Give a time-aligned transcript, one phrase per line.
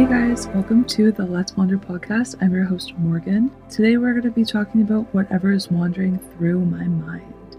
[0.00, 2.34] Hey guys, welcome to the Let's Wander podcast.
[2.40, 3.50] I'm your host, Morgan.
[3.68, 7.58] Today we're going to be talking about whatever is wandering through my mind.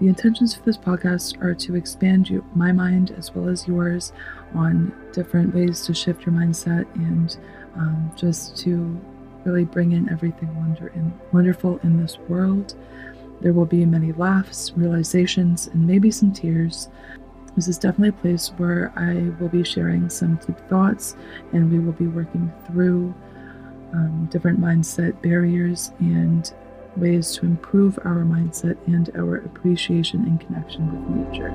[0.00, 4.14] The intentions for this podcast are to expand you, my mind as well as yours
[4.54, 7.36] on different ways to shift your mindset and
[7.74, 8.98] um, just to
[9.44, 12.74] really bring in everything wonder and wonderful in this world.
[13.42, 16.88] There will be many laughs, realizations, and maybe some tears.
[17.56, 21.16] This is definitely a place where I will be sharing some deep thoughts
[21.54, 23.14] and we will be working through
[23.94, 26.52] um, different mindset barriers and
[26.98, 31.48] ways to improve our mindset and our appreciation and connection with nature.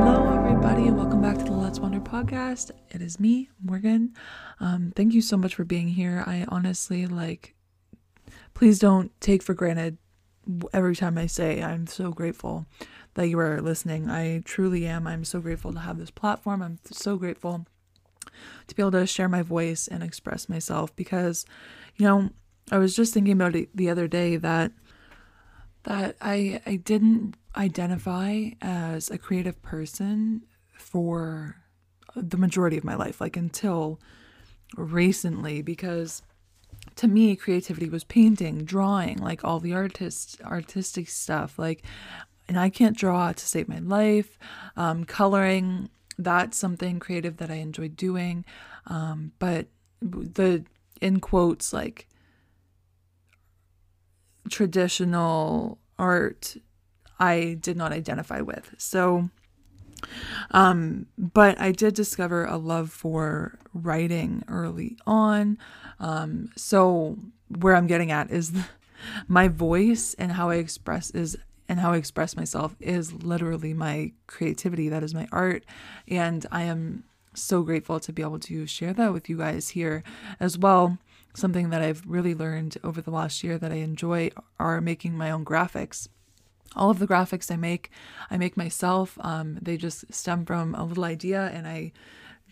[0.00, 2.72] Hello, everybody, and welcome back to the Let's Wander podcast.
[2.90, 4.12] It is me, Morgan.
[4.58, 6.24] Um, thank you so much for being here.
[6.26, 7.54] I honestly like,
[8.54, 9.98] please don't take for granted
[10.72, 12.66] every time I say I'm so grateful
[13.14, 14.10] that you are listening.
[14.10, 15.06] I truly am.
[15.06, 16.62] I'm so grateful to have this platform.
[16.62, 17.66] I'm so grateful
[18.66, 21.46] to be able to share my voice and express myself because,
[21.96, 22.30] you know,
[22.70, 24.72] I was just thinking about it the other day that
[25.84, 30.42] that I I didn't identify as a creative person
[30.76, 31.56] for
[32.14, 34.00] the majority of my life, like until
[34.76, 36.22] recently, because
[36.96, 41.82] to me creativity was painting drawing like all the artists artistic stuff like
[42.48, 44.38] and i can't draw to save my life
[44.76, 48.44] um, coloring that's something creative that i enjoy doing
[48.86, 49.66] um, but
[50.00, 50.64] the
[51.00, 52.06] in quotes like
[54.48, 56.56] traditional art
[57.18, 58.74] i did not identify with.
[58.78, 59.30] So
[60.50, 65.58] um, but I did discover a love for writing early on.
[66.00, 67.18] Um, so
[67.48, 68.64] where I'm getting at is the,
[69.28, 71.36] my voice and how I express is
[71.68, 74.88] and how I express myself is literally my creativity.
[74.88, 75.64] That is my art,
[76.06, 80.02] and I am so grateful to be able to share that with you guys here
[80.40, 80.98] as well.
[81.34, 85.30] Something that I've really learned over the last year that I enjoy are making my
[85.30, 86.08] own graphics
[86.74, 87.90] all of the graphics I make,
[88.30, 89.18] I make myself.
[89.20, 91.92] Um, they just stem from a little idea and I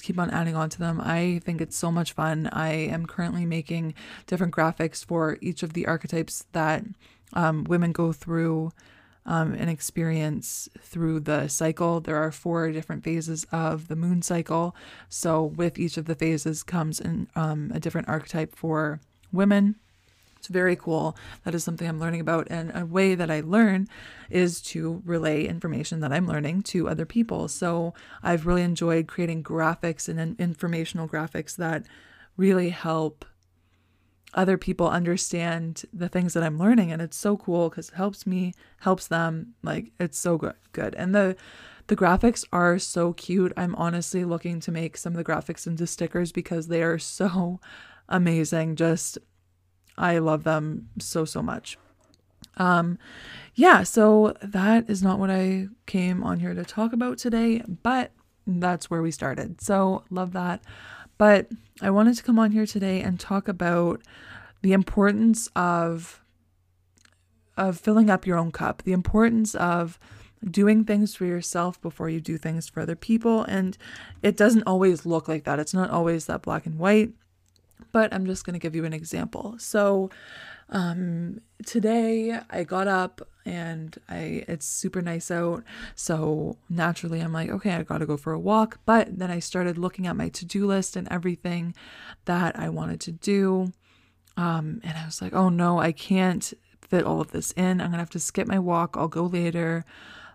[0.01, 1.01] keep on adding on to them.
[1.01, 2.49] I think it's so much fun.
[2.53, 3.95] I am currently making
[4.27, 6.85] different graphics for each of the archetypes that
[7.33, 8.73] um, women go through
[9.27, 12.01] um, and experience through the cycle.
[12.01, 14.77] There are four different phases of the moon cycle.
[15.09, 19.01] So, with each of the phases comes in um, a different archetype for
[19.33, 19.77] women.
[20.45, 21.17] It's very cool.
[21.45, 22.49] That is something I'm learning about.
[22.51, 23.89] And a way that I learn
[24.29, 27.49] is to relay information that I'm learning to other people.
[27.49, 31.87] So I've really enjoyed creating graphics and informational graphics that
[32.37, 33.25] really help
[34.35, 38.27] other people understand the things that I'm learning and it's so cool cuz it helps
[38.27, 41.37] me helps them like it's so good good and the
[41.87, 45.87] the graphics are so cute I'm honestly looking to make some of the graphics into
[45.87, 47.61] stickers because they are so
[48.09, 49.19] amazing just
[49.97, 51.79] I love them so, so much.
[52.57, 52.99] Um,
[53.55, 58.13] yeah, so that is not what I came on here to talk about today, but
[58.47, 59.61] that's where we started.
[59.61, 60.63] So, love that.
[61.19, 61.49] But
[61.81, 64.03] I wanted to come on here today and talk about
[64.63, 66.21] the importance of
[67.57, 69.99] of filling up your own cup, the importance of
[70.51, 73.45] doing things for yourself before you do things for other people.
[73.45, 73.79] And
[74.23, 75.61] it doesn't always look like that.
[75.61, 77.13] It's not always that black and white
[77.93, 79.57] but I'm just going to give you an example.
[79.59, 80.11] So,
[80.71, 85.63] um, today I got up and I it's super nice out.
[85.95, 89.39] So naturally I'm like, okay, I got to go for a walk, but then I
[89.39, 91.75] started looking at my to-do list and everything
[92.25, 93.73] that I wanted to do.
[94.37, 97.81] Um, and I was like, oh no, I can't fit all of this in.
[97.81, 98.97] I'm going to have to skip my walk.
[98.97, 99.85] I'll go later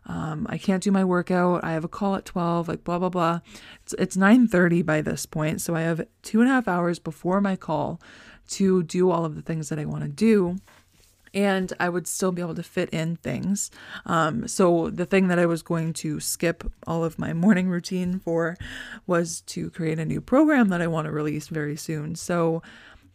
[0.09, 1.63] um, I can't do my workout.
[1.63, 3.41] I have a call at 12, like blah, blah, blah.
[3.83, 5.61] It's, it's 9.30 by this point.
[5.61, 8.01] So I have two and a half hours before my call
[8.49, 10.57] to do all of the things that I want to do.
[11.31, 13.69] And I would still be able to fit in things.
[14.07, 18.17] Um, so the thing that I was going to skip all of my morning routine
[18.17, 18.57] for
[19.05, 22.15] was to create a new program that I want to release very soon.
[22.15, 22.63] So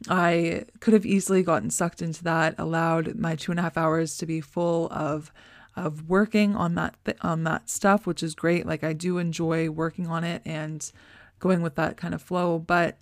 [0.08, 4.16] I could have easily gotten sucked into that, allowed my two and a half hours
[4.18, 5.32] to be full of
[5.76, 8.66] of working on that th- on that stuff, which is great.
[8.66, 10.90] Like I do enjoy working on it and
[11.38, 12.98] going with that kind of flow, but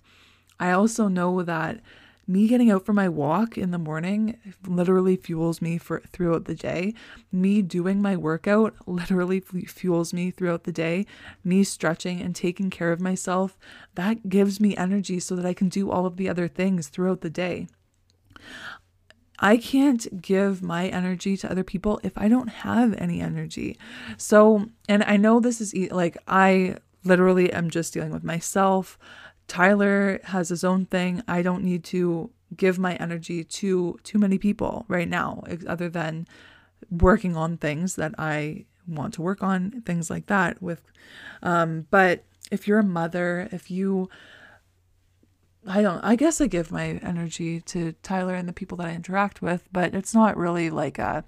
[0.59, 1.79] I also know that
[2.25, 6.55] me getting out for my walk in the morning literally fuels me for throughout the
[6.55, 6.93] day.
[7.33, 11.05] Me doing my workout literally fuels me throughout the day.
[11.43, 13.57] Me stretching and taking care of myself,
[13.95, 17.21] that gives me energy so that I can do all of the other things throughout
[17.21, 17.67] the day
[19.39, 23.77] I can't give my energy to other people if I don't have any energy.
[24.17, 28.97] So, and I know this is like, I literally am just dealing with myself.
[29.47, 31.23] Tyler has his own thing.
[31.27, 36.27] I don't need to give my energy to too many people right now, other than
[36.89, 40.61] working on things that I want to work on, things like that.
[40.61, 40.83] With,
[41.41, 44.09] um, but if you're a mother, if you
[45.67, 48.93] I don't I guess I give my energy to Tyler and the people that I
[48.93, 51.23] interact with, but it's not really like a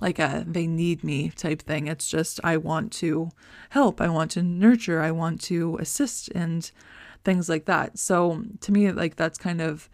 [0.00, 1.86] like a they need me type thing.
[1.86, 3.30] It's just I want to
[3.70, 6.70] help, I want to nurture, I want to assist and
[7.24, 7.98] things like that.
[7.98, 9.88] So to me like that's kind of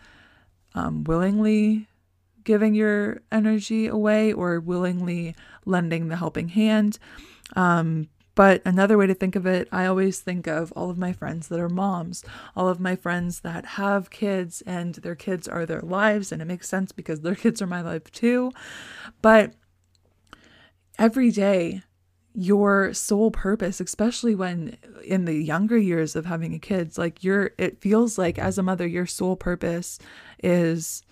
[0.75, 1.89] um, willingly
[2.45, 6.99] giving your energy away or willingly lending the helping hand.
[7.57, 8.09] Um,
[8.39, 11.49] but another way to think of it, I always think of all of my friends
[11.49, 12.25] that are moms,
[12.55, 16.31] all of my friends that have kids, and their kids are their lives.
[16.31, 18.53] And it makes sense because their kids are my life too.
[19.23, 19.55] But
[21.01, 21.83] every day,
[22.33, 27.51] your sole purpose, especially when in the younger years of having a kids, like your,
[27.59, 29.99] it feels like as a mother, your sole purpose
[30.45, 31.03] is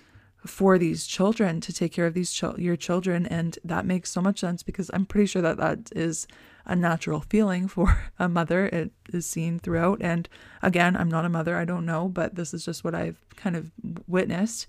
[0.47, 4.21] for these children to take care of these ch- your children and that makes so
[4.21, 6.29] much sense because i'm pretty sure that that is
[6.67, 8.67] a natural feeling for a mother.
[8.67, 10.01] It is seen throughout.
[10.03, 10.29] And
[10.63, 13.57] again, I'm not a mother, I don't know, but this is just what I've kind
[13.57, 13.71] of
[14.07, 14.67] witnessed.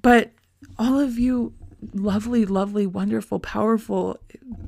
[0.00, 0.32] But
[0.78, 1.54] all of you
[1.94, 4.18] lovely, lovely, wonderful, powerful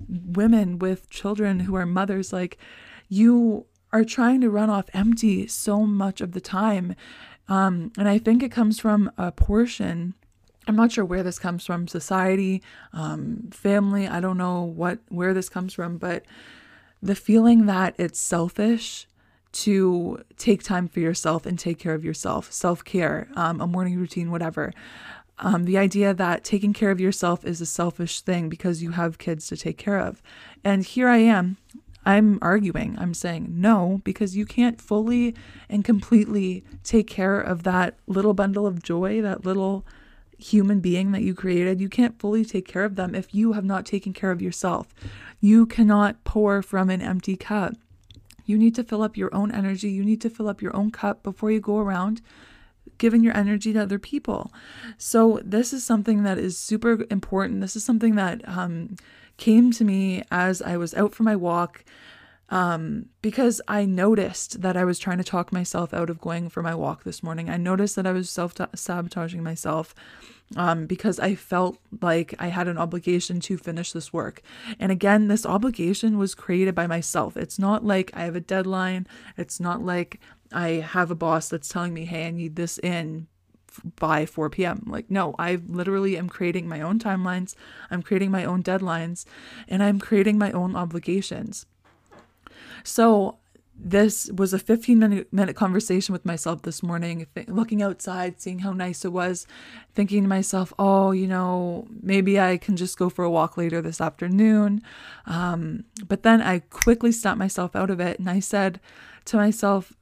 [0.09, 2.59] women with children who are mothers, like
[3.09, 6.95] you are trying to run off empty so much of the time.
[7.49, 10.15] Um, and I think it comes from a portion
[10.71, 12.63] I'm not sure where this comes from society,
[12.93, 14.07] um, family.
[14.07, 16.25] I don't know what where this comes from, but
[17.03, 19.09] the feeling that it's selfish
[19.53, 23.99] to take time for yourself and take care of yourself, self care, um, a morning
[23.99, 24.73] routine, whatever.
[25.41, 29.19] Um, the idea that taking care of yourself is a selfish thing because you have
[29.19, 30.23] kids to take care of.
[30.63, 31.57] And here I am,
[32.07, 32.97] I'm arguing.
[32.97, 35.35] I'm saying no, because you can't fully
[35.69, 39.85] and completely take care of that little bundle of joy, that little
[40.41, 43.65] human being that you created, you can't fully take care of them if you have
[43.65, 44.95] not taken care of yourself.
[45.41, 47.75] You cannot pour from an empty cup.
[48.45, 49.91] You need to fill up your own energy.
[49.91, 52.21] You need to fill up your own cup before you go around
[52.99, 54.53] giving your energy to other people.
[54.99, 57.61] So, this is something that is super important.
[57.61, 58.97] This is something that um,
[59.39, 61.85] came to me as I was out for my walk
[62.50, 66.62] um, because I noticed that I was trying to talk myself out of going for
[66.62, 67.49] my walk this morning.
[67.49, 69.94] I noticed that I was self sabotaging myself
[70.56, 74.43] um, because I felt like I had an obligation to finish this work.
[74.81, 77.37] And again, this obligation was created by myself.
[77.37, 79.06] It's not like I have a deadline,
[79.37, 80.20] it's not like
[80.52, 83.29] I have a boss that's telling me, hey, I need this in
[83.94, 84.82] by 4 p.m.
[84.88, 87.55] Like, no, I literally am creating my own timelines,
[87.88, 89.25] I'm creating my own deadlines,
[89.69, 91.67] and I'm creating my own obligations.
[92.85, 93.38] So
[93.82, 98.59] this was a 15 minute, minute conversation with myself this morning, th- looking outside, seeing
[98.61, 99.47] how nice it was,
[99.94, 103.81] thinking to myself, oh, you know, maybe I can just go for a walk later
[103.81, 104.82] this afternoon.
[105.27, 108.81] Um, but then I quickly snapped myself out of it and I said
[109.26, 109.94] to myself,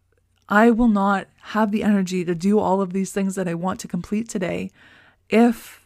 [0.49, 3.81] I will not have the energy to do all of these things that I want
[3.81, 4.71] to complete today
[5.29, 5.78] if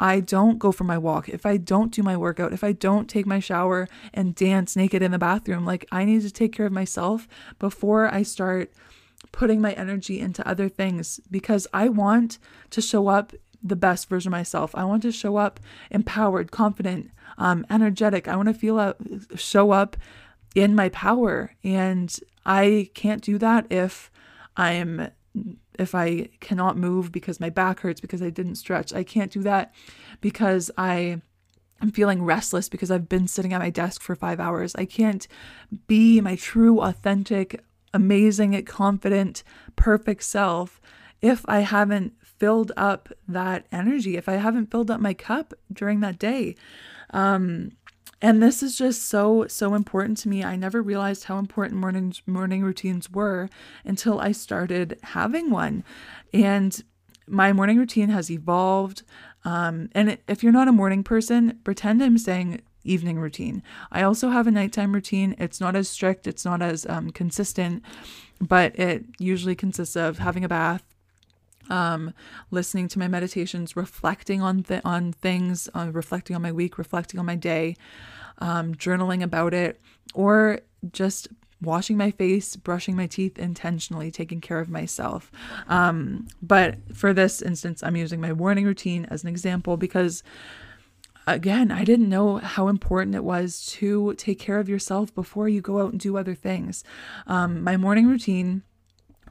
[0.00, 3.08] I don't go for my walk, if I don't do my workout, if I don't
[3.08, 6.66] take my shower and dance naked in the bathroom, like I need to take care
[6.66, 7.28] of myself
[7.58, 8.72] before I start
[9.30, 12.38] putting my energy into other things because I want
[12.70, 14.74] to show up the best version of myself.
[14.74, 18.26] I want to show up empowered, confident, um, energetic.
[18.26, 18.96] I want to feel out,
[19.36, 19.98] show up
[20.54, 21.54] in my power.
[21.62, 24.10] And I can't do that if
[24.56, 25.10] I'm
[25.78, 28.92] if I cannot move because my back hurts because I didn't stretch.
[28.92, 29.74] I can't do that
[30.20, 31.20] because I
[31.80, 34.74] am feeling restless because I've been sitting at my desk for 5 hours.
[34.74, 35.26] I can't
[35.86, 39.42] be my true authentic amazing confident
[39.76, 40.80] perfect self
[41.20, 46.00] if I haven't filled up that energy, if I haven't filled up my cup during
[46.00, 46.54] that day.
[47.10, 47.72] Um,
[48.22, 50.44] and this is just so so important to me.
[50.44, 53.48] I never realized how important morning morning routines were
[53.84, 55.84] until I started having one.
[56.32, 56.82] And
[57.26, 59.02] my morning routine has evolved.
[59.44, 63.62] Um, and if you're not a morning person, pretend I'm saying evening routine.
[63.92, 65.34] I also have a nighttime routine.
[65.38, 67.82] It's not as strict, it's not as um, consistent,
[68.40, 70.82] but it usually consists of having a bath,
[71.70, 72.12] um,
[72.50, 77.18] listening to my meditations, reflecting on th- on things, uh, reflecting on my week, reflecting
[77.18, 77.76] on my day,
[78.38, 79.80] um, journaling about it,
[80.14, 80.60] or
[80.92, 81.28] just
[81.62, 85.30] washing my face, brushing my teeth intentionally, taking care of myself.
[85.68, 90.22] Um, but for this instance, I'm using my morning routine as an example because
[91.26, 95.60] again, I didn't know how important it was to take care of yourself before you
[95.60, 96.82] go out and do other things.
[97.26, 98.62] Um, my morning routine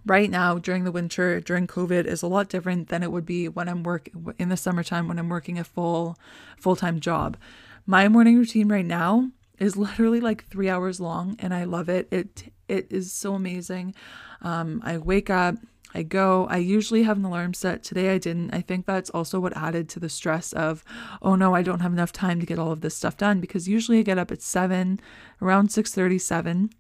[0.06, 3.48] right now during the winter during covid is a lot different than it would be
[3.48, 6.18] when i'm work in the summertime when i'm working a full
[6.58, 7.38] full-time job
[7.86, 12.08] my morning routine right now is literally like three hours long and i love it
[12.12, 13.94] it it is so amazing
[14.42, 15.56] um, i wake up
[15.94, 16.46] I go.
[16.50, 17.84] I usually have an alarm set.
[17.84, 18.54] Today I didn't.
[18.54, 20.84] I think that's also what added to the stress of,
[21.22, 23.68] oh no, I don't have enough time to get all of this stuff done because
[23.68, 25.00] usually I get up at 7,
[25.42, 26.72] around 6:37.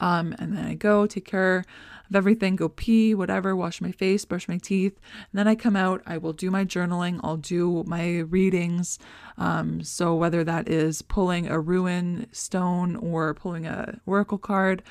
[0.00, 1.64] Um, and then I go take care
[2.12, 5.00] of everything, go pee, whatever, wash my face, brush my teeth.
[5.32, 8.98] And then I come out, I will do my journaling, I'll do my readings.
[9.38, 14.82] Um, so whether that is pulling a rune stone or pulling a oracle card,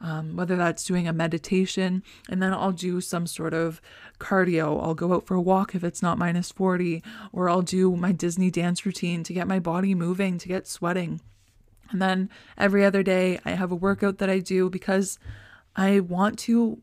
[0.00, 3.82] um, whether that's doing a meditation, and then I'll do some sort of
[4.18, 4.82] cardio.
[4.82, 8.12] I'll go out for a walk if it's not minus 40, or I'll do my
[8.12, 11.20] Disney dance routine to get my body moving, to get sweating.
[11.90, 15.18] And then every other day, I have a workout that I do because
[15.76, 16.82] I want to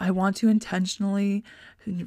[0.00, 1.44] I want to intentionally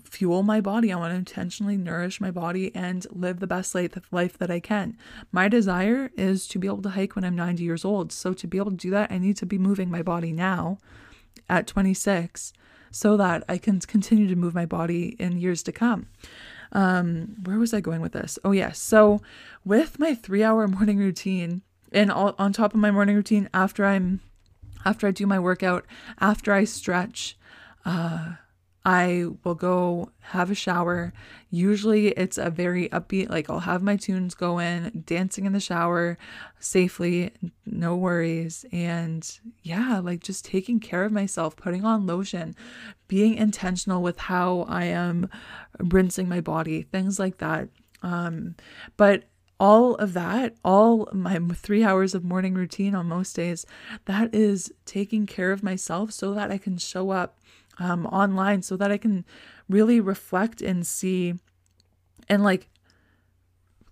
[0.03, 0.91] fuel my body.
[0.91, 4.97] I want to intentionally nourish my body and live the best life that I can.
[5.31, 8.11] My desire is to be able to hike when I'm 90 years old.
[8.11, 10.79] So to be able to do that, I need to be moving my body now
[11.49, 12.53] at 26
[12.91, 16.07] so that I can continue to move my body in years to come.
[16.71, 18.39] Um, where was I going with this?
[18.43, 18.79] Oh, yes.
[18.79, 19.21] So
[19.63, 21.61] with my three hour morning routine,
[21.91, 24.21] and all, on top of my morning routine, after I'm
[24.85, 25.85] after I do my workout,
[26.19, 27.37] after I stretch,
[27.83, 28.35] uh,
[28.85, 31.11] I will go have a shower.
[31.49, 36.19] Usually it's a very upbeat, like I'll have my tunes going, dancing in the shower
[36.59, 37.31] safely,
[37.65, 38.63] no worries.
[38.71, 39.27] And
[39.63, 42.55] yeah, like just taking care of myself, putting on lotion,
[43.07, 45.29] being intentional with how I am
[45.79, 47.69] rinsing my body, things like that.
[48.03, 48.55] Um,
[48.97, 49.23] but
[49.59, 53.65] all of that, all my three hours of morning routine on most days,
[54.05, 57.39] that is taking care of myself so that I can show up
[57.79, 59.25] um, online, so that I can
[59.69, 61.35] really reflect and see
[62.27, 62.67] and like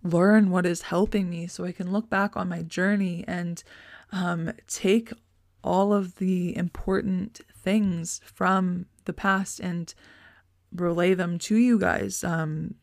[0.04, 3.64] learn what is helping me so I can look back on my journey and
[4.12, 5.12] um, take
[5.64, 9.94] all of the important things from the past and
[10.76, 12.24] relay them to you guys.
[12.24, 12.76] Um,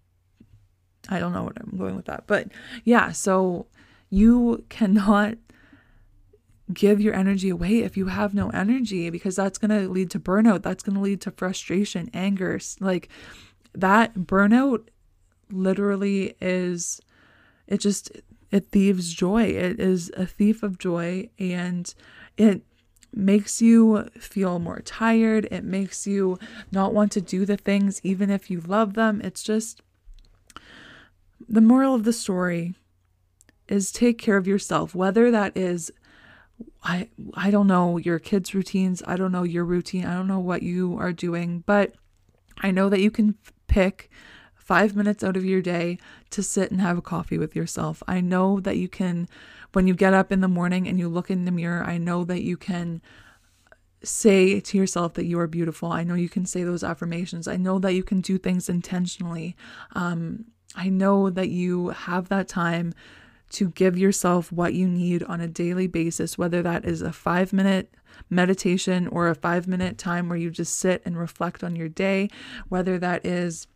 [1.10, 2.24] I don't know what I'm going with that.
[2.26, 2.48] But
[2.84, 3.66] yeah, so
[4.08, 5.36] you cannot
[6.72, 10.20] give your energy away if you have no energy because that's going to lead to
[10.20, 10.62] burnout.
[10.62, 12.60] That's going to lead to frustration, anger.
[12.78, 13.08] Like
[13.74, 14.88] that burnout
[15.50, 17.00] literally is,
[17.66, 18.12] it just,
[18.52, 19.44] it thieves joy.
[19.44, 21.92] It is a thief of joy and
[22.36, 22.62] it
[23.12, 25.48] makes you feel more tired.
[25.50, 26.38] It makes you
[26.70, 29.20] not want to do the things even if you love them.
[29.24, 29.82] It's just,
[31.50, 32.74] the moral of the story
[33.68, 35.90] is take care of yourself, whether that is
[36.82, 40.38] I I don't know your kids' routines, I don't know your routine, I don't know
[40.38, 41.94] what you are doing, but
[42.58, 43.34] I know that you can
[43.66, 44.10] pick
[44.54, 45.98] 5 minutes out of your day
[46.30, 48.02] to sit and have a coffee with yourself.
[48.06, 49.28] I know that you can
[49.72, 52.24] when you get up in the morning and you look in the mirror, I know
[52.24, 53.02] that you can
[54.02, 55.90] say to yourself that you are beautiful.
[55.92, 57.46] I know you can say those affirmations.
[57.46, 59.56] I know that you can do things intentionally.
[59.92, 62.94] Um, I know that you have that time
[63.50, 67.52] to give yourself what you need on a daily basis, whether that is a five
[67.52, 67.92] minute
[68.28, 72.28] meditation or a five minute time where you just sit and reflect on your day,
[72.68, 73.66] whether that is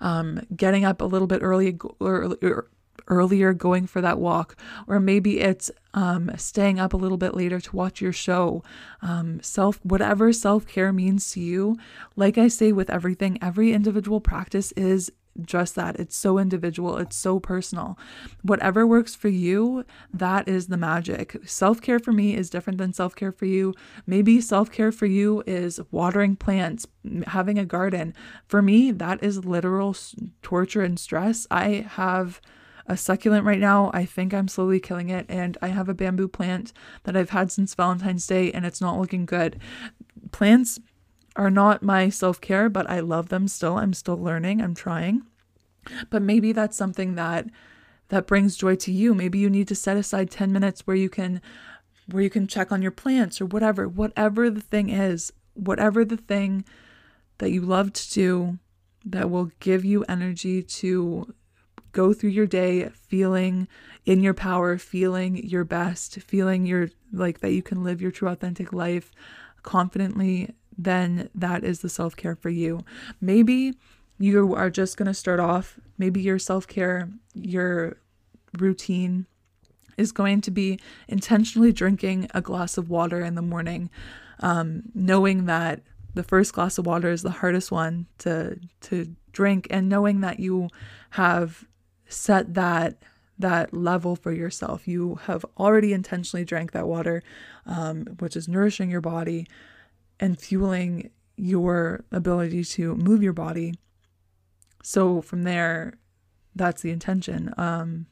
[0.00, 2.68] um, getting up a little bit early or, or
[3.08, 4.56] earlier going for that walk
[4.86, 8.62] or maybe it's um, staying up a little bit later to watch your show.
[9.02, 11.76] Um, self whatever self-care means to you
[12.16, 15.12] like i say with everything every individual practice is
[15.42, 15.98] just that.
[15.98, 17.98] It's so individual, it's so personal.
[18.42, 21.36] Whatever works for you, that is the magic.
[21.44, 23.74] Self care for me is different than self care for you.
[24.06, 26.86] Maybe self care for you is watering plants,
[27.26, 28.14] having a garden.
[28.46, 29.96] For me, that is literal
[30.42, 31.46] torture and stress.
[31.50, 32.40] I have
[32.86, 33.90] a succulent right now.
[33.94, 35.26] I think I'm slowly killing it.
[35.28, 36.72] And I have a bamboo plant
[37.04, 39.58] that I've had since Valentine's Day and it's not looking good.
[40.32, 40.78] Plants
[41.36, 43.76] are not my self care, but I love them still.
[43.76, 45.22] I'm still learning, I'm trying.
[46.10, 47.46] But maybe that's something that
[48.08, 49.14] that brings joy to you.
[49.14, 51.40] Maybe you need to set aside 10 minutes where you can
[52.10, 56.18] where you can check on your plants or whatever, whatever the thing is, whatever the
[56.18, 56.64] thing
[57.38, 58.58] that you love to do
[59.06, 61.34] that will give you energy to
[61.92, 63.68] go through your day feeling
[64.04, 68.28] in your power, feeling your best, feeling your like that you can live your true
[68.28, 69.12] authentic life
[69.62, 72.84] confidently, then that is the self care for you.
[73.20, 73.74] Maybe
[74.18, 77.96] you are just going to start off, maybe your self care, your
[78.58, 79.26] routine
[79.96, 80.78] is going to be
[81.08, 83.90] intentionally drinking a glass of water in the morning,
[84.40, 85.80] um, knowing that
[86.14, 90.38] the first glass of water is the hardest one to to drink, and knowing that
[90.38, 90.68] you
[91.10, 91.64] have
[92.08, 93.02] set that
[93.38, 94.86] that level for yourself.
[94.86, 97.22] You have already intentionally drank that water,
[97.66, 99.48] um, which is nourishing your body
[100.20, 103.74] and fueling your ability to move your body.
[104.82, 105.94] So from there,
[106.54, 107.52] that's the intention.
[107.56, 108.06] Um,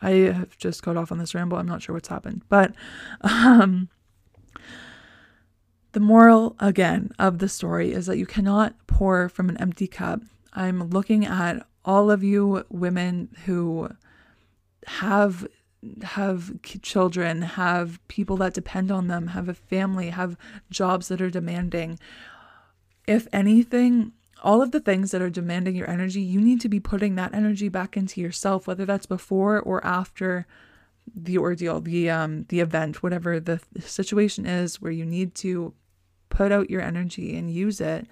[0.00, 1.58] I have just got off on this ramble.
[1.58, 2.74] I'm not sure what's happened, but
[3.22, 3.88] um,
[5.92, 10.20] the moral again of the story is that you cannot pour from an empty cup.
[10.52, 13.88] I'm looking at all of you women who
[14.86, 15.46] have
[16.02, 20.36] have children, have people that depend on them, have a family, have
[20.70, 21.98] jobs that are demanding.
[23.06, 24.12] If anything,
[24.42, 27.34] all of the things that are demanding your energy, you need to be putting that
[27.34, 30.46] energy back into yourself, whether that's before or after
[31.14, 35.74] the ordeal, the um the event, whatever the situation is where you need to
[36.30, 38.06] put out your energy and use it.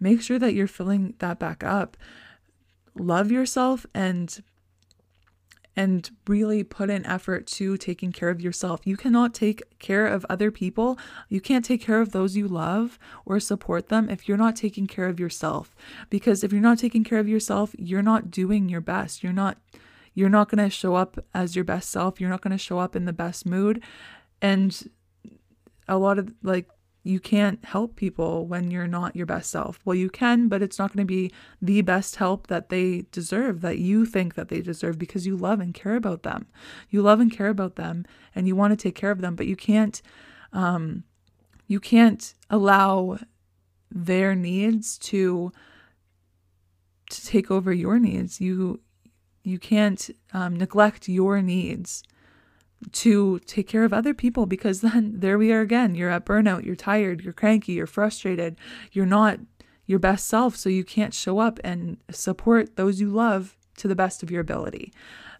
[0.00, 1.96] Make sure that you're filling that back up.
[2.96, 4.42] Love yourself and
[5.74, 8.80] and really put in effort to taking care of yourself.
[8.84, 10.98] You cannot take care of other people.
[11.28, 14.86] You can't take care of those you love or support them if you're not taking
[14.86, 15.74] care of yourself.
[16.10, 19.22] Because if you're not taking care of yourself, you're not doing your best.
[19.22, 19.58] You're not
[20.14, 22.20] you're not going to show up as your best self.
[22.20, 23.82] You're not going to show up in the best mood.
[24.42, 24.90] And
[25.88, 26.68] a lot of like
[27.04, 29.80] you can't help people when you're not your best self.
[29.84, 33.60] Well, you can, but it's not going to be the best help that they deserve,
[33.62, 36.46] that you think that they deserve because you love and care about them.
[36.90, 38.04] You love and care about them
[38.34, 40.00] and you want to take care of them, but you can't
[40.52, 41.04] um
[41.66, 43.18] you can't allow
[43.90, 45.52] their needs to
[47.10, 48.40] to take over your needs.
[48.40, 48.80] You
[49.42, 52.04] you can't um, neglect your needs
[52.90, 55.94] to take care of other people because then there we are again.
[55.94, 58.56] You're at burnout, you're tired, you're cranky, you're frustrated,
[58.92, 59.38] you're not
[59.86, 63.96] your best self, so you can't show up and support those you love to the
[63.96, 64.92] best of your ability.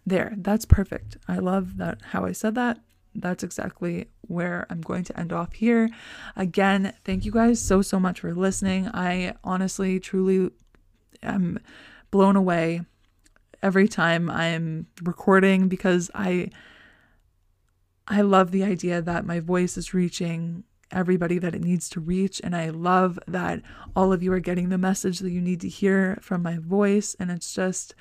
[0.05, 1.17] There, that's perfect.
[1.27, 2.79] I love that how I said that.
[3.15, 5.89] That's exactly where I'm going to end off here.
[6.35, 8.89] Again, thank you guys so so much for listening.
[8.93, 10.49] I honestly truly
[11.21, 11.59] am
[12.11, 12.81] blown away
[13.61, 16.49] every time I'm recording because I
[18.07, 22.39] I love the idea that my voice is reaching everybody that it needs to reach.
[22.43, 23.61] And I love that
[23.95, 27.15] all of you are getting the message that you need to hear from my voice.
[27.19, 27.95] And it's just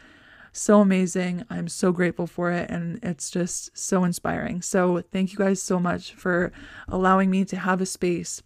[0.53, 1.45] so amazing.
[1.49, 2.69] I'm so grateful for it.
[2.71, 4.61] And it's just so inspiring.
[4.61, 6.53] So thank you guys so much for
[6.89, 8.43] allowing me to have a space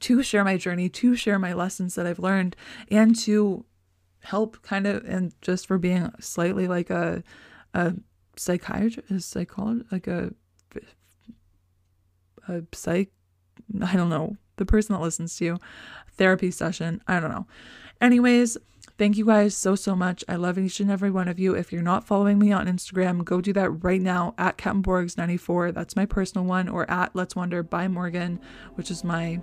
[0.00, 2.56] to share my journey, to share my lessons that I've learned,
[2.90, 3.64] and to
[4.24, 7.22] help kind of, and just for being slightly like a,
[7.74, 7.94] a
[8.36, 10.32] psychiatrist, psychologist, like a
[12.48, 13.10] a psych
[13.82, 15.58] I don't know, the person that listens to you,
[16.16, 17.46] therapy session, I don't know.
[18.00, 18.58] Anyways,
[18.98, 20.24] thank you guys so so much.
[20.28, 21.54] I love each and every one of you.
[21.54, 25.72] If you're not following me on Instagram, go do that right now at Borgs94.
[25.72, 28.40] That's my personal one, or at Let's Wander by Morgan,
[28.74, 29.40] which is my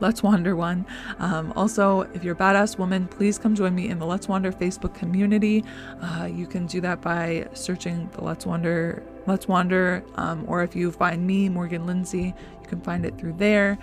[0.00, 0.84] Let's Wander one.
[1.18, 4.52] Um, also, if you're a badass woman, please come join me in the Let's Wander
[4.52, 5.64] Facebook community.
[6.02, 10.76] Uh, you can do that by searching the Let's Wander Let's Wander, um, or if
[10.76, 13.78] you find me, Morgan Lindsay, you can find it through there.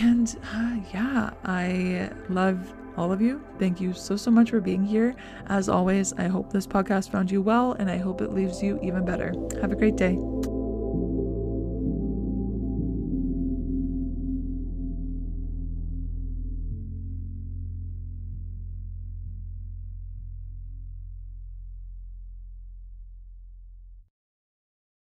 [0.00, 3.44] And uh, yeah, I love all of you.
[3.58, 5.14] Thank you so, so much for being here.
[5.46, 8.80] As always, I hope this podcast found you well, and I hope it leaves you
[8.82, 9.32] even better.
[9.60, 10.18] Have a great day.